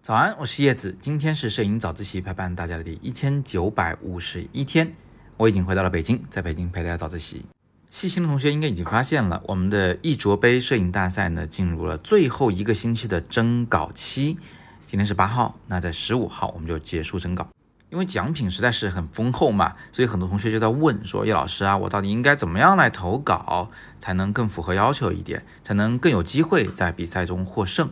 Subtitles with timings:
[0.00, 4.90] 早安，我是叶子，今天是摄影早自习陪伴大家的第一千九百五十一天，
[5.36, 7.44] 我已经回到了北京，在北京陪大家早自习。
[7.90, 14.38] 细心的同学应该已经发现了，我们的一卓杯摄影大赛呢，进入了最后一个星期的征稿期。
[14.86, 17.46] 今天是八号，那在十五号我们就结束征稿。
[17.90, 27.90] 因为奖品实在是很丰厚嘛，所以很多同学就在问说：“叶老师啊，我到底应该怎么样来投稿，才能更符合要求一点，才能更有机会在比赛中获胜？”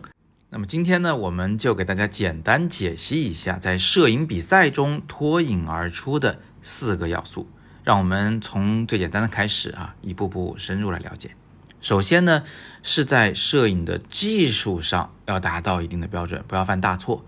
[0.50, 7.50] 那么今天呢，我们就给大家简单解析一下，在摄影比赛中脱颖而出的四个要素。
[7.82, 11.30] 让我们从最简单的开始啊，一步步深入来了解。
[11.80, 12.42] 首先呢，
[12.82, 17.24] 是在摄影的技术上要达到一定的标准，不要犯大错。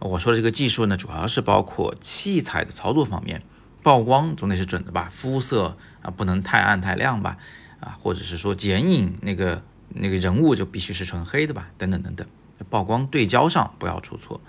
[0.00, 3.42] 我说的这个技术呢，主要是包括器材的操作方面，
[3.82, 7.36] 曝光总得是准的吧，肤色啊不能太暗太亮吧，
[7.80, 12.26] 啊，或者是说剪影那个那个人物就必须是纯黑的吧，等等等等。
[12.68, 14.40] 曝光对焦上不要出错。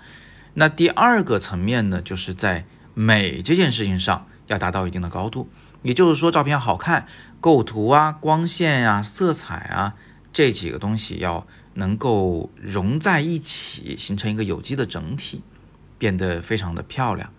[0.54, 5.48] 那第二个层面呢，就是在美这件事情上要达到一定的高度，
[5.82, 7.06] 也就是说照片好看，
[7.40, 9.94] 构图啊、光线呀、色彩啊
[10.32, 15.42] 这几个东西要能够融在一起，形成一个有机的整体，
[15.98, 17.32] 变得非常的漂亮。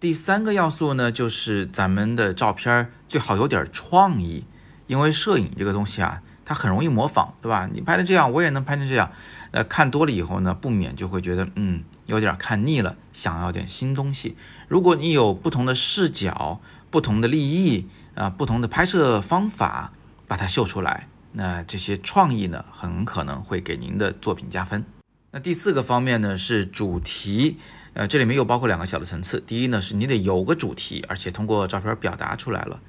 [0.00, 4.44] 第三个要素呢，就是咱们的照片最好有点创意，
[4.86, 7.68] 因为摄影这个东西啊，它很容易模仿，对吧？
[7.72, 9.10] 你拍的这样，我也能拍成这样。
[9.52, 14.36] 呃，看多了以后呢，不免就会觉得，嗯，有点看腻了，想要点新东西。
[14.68, 19.92] 如果你有不同的视角、不同的立意啊、不同的拍摄方法，
[20.26, 24.84] 把它秀出来，那这些创意呢，很可能会给您的作品加分。
[25.32, 27.58] 那第四个方面呢，是主题，
[27.92, 29.42] 呃，这里面又包括两个小的层次。
[29.44, 32.80] 第一呢，是你得有个主题，而且通过照片表达出来了。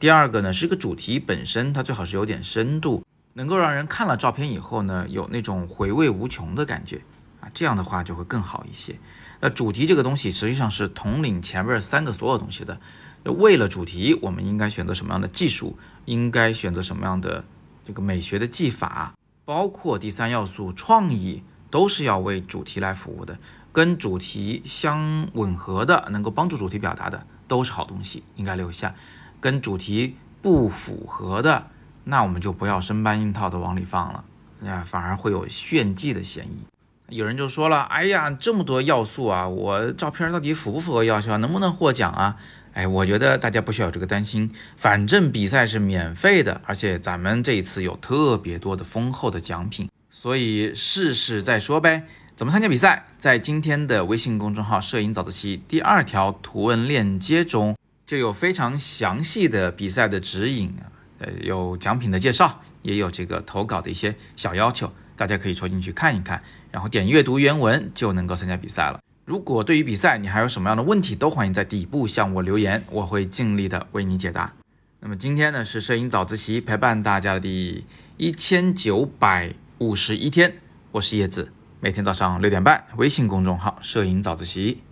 [0.00, 3.04] 第二个呢，是个主题本身，它最好是有点深度。
[3.34, 7.00] 能够让人看了照片以后呢，有那种回味无穷的感觉
[7.40, 8.98] 啊，这样的话就会更好一些。
[9.40, 12.80] 那主题这个东西实际上是统领前面三个所有东西的。
[13.24, 15.78] 为了主题，我们应该选择什么样的技术？
[16.04, 17.42] 应该选择什么样的
[17.84, 19.14] 这个美学的技法？
[19.44, 23.38] 包括第三要素创意，都是要为主题来服务的。
[23.72, 28.94] 跟主题相吻合的，能够帮助主题表达的，都是好东西，应该留下。
[29.40, 31.66] 跟主题不符合的。
[32.04, 34.24] 那我们就不要生搬硬套的往里放了，
[34.62, 36.66] 呀，反而会有炫技的嫌疑。
[37.08, 42.36] 有人就说了，哎呀，这么多要素啊，我照片到底符不符合要求啊，能不能获奖啊？
[42.74, 52.02] 哎，我觉得大家不需要这个担心，反正比赛是免费的，而且咱们这一次有特别多的丰厚的奖品，所以试试再说呗。
[52.34, 53.06] 怎么参加比赛？
[53.16, 60.74] 在今天的微信公众号“摄影早自习”第二条图文链接中，就有非常详细的比赛的指引。
[61.20, 66.42] 呃，有奖品的介绍，也有这个投稿的一些小要求，大家可以戳进去看一看，
[66.72, 68.98] 然后点阅读原文就能够参加比赛了。
[69.24, 74.52] 如果对于比赛你还有什么样的问题，都欢迎在底部向我留言，我会尽力的为你解答。
[75.00, 77.86] 那么今天呢是摄影早自习陪伴大家的第
[78.18, 80.56] 一千九百五十一天，
[80.92, 81.48] 我是叶子，
[81.80, 84.82] 每天早上六点半，微信公众号“摄影早自习”，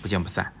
[0.00, 0.52] 不见不散。